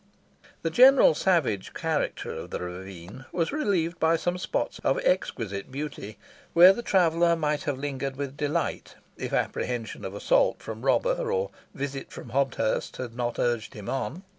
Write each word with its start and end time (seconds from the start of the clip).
The 0.63 0.71
general 0.71 1.13
savage 1.13 1.75
character 1.75 2.31
of 2.31 2.49
the 2.49 2.57
ravine 2.59 3.25
was 3.31 3.51
relieved 3.51 3.99
by 3.99 4.15
some 4.15 4.39
spots 4.39 4.79
of 4.83 4.97
exquisite 5.05 5.71
beauty, 5.71 6.17
where 6.53 6.73
the 6.73 6.81
traveller 6.81 7.35
might 7.35 7.65
have 7.65 7.77
lingered 7.77 8.15
with 8.15 8.35
delight, 8.35 8.95
if 9.15 9.31
apprehension 9.31 10.03
of 10.03 10.15
assault 10.15 10.59
from 10.59 10.81
robber, 10.81 11.31
or 11.31 11.51
visit 11.75 12.11
from 12.11 12.29
Hobthurst, 12.31 12.97
had 12.97 13.15
not 13.15 13.37
urged 13.37 13.75
him 13.75 13.89
on. 13.89 14.23